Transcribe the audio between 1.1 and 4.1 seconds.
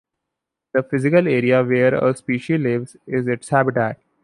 area where a species lives, is its habitat.